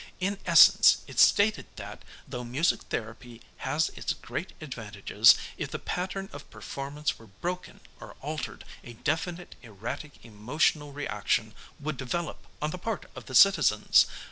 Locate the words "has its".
3.57-4.13